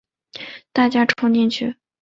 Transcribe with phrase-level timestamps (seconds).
[0.73, 1.75] 大家冲进去